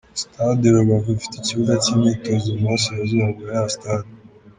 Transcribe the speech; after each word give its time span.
Stade 0.21 0.67
Rubavu 0.75 1.09
ifite 1.17 1.33
ikibuga 1.39 1.73
cy’imyitozo 1.83 2.47
mu 2.57 2.61
burasirazuba 2.65 3.27
bwa 3.35 3.47
ya 3.55 3.63
Stade. 3.73 4.09